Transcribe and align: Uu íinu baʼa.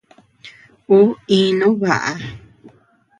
Uu 0.97 1.07
íinu 1.35 1.67
baʼa. 1.81 2.09